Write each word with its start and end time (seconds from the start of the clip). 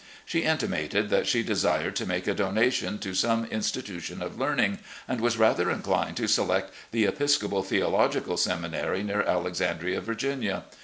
She 0.25 0.39
intimated 0.39 1.11
that 1.11 1.27
she 1.27 1.43
desired 1.43 1.95
to 1.97 2.07
make 2.07 2.25
a 2.25 2.33
donation 2.33 2.97
to 2.97 3.13
some 3.13 3.45
institution 3.45 4.23
of 4.23 4.39
learning, 4.39 4.79
and 5.07 5.21
was 5.21 5.37
rather 5.37 5.69
inclined 5.69 6.17
to 6.17 6.27
select 6.27 6.73
the 6.89 7.05
Episcopal 7.05 7.61
Theological 7.61 8.35
Seminary, 8.35 9.03
near 9.03 9.21
Alexandria, 9.21 10.01
Vii^nia. 10.01 10.63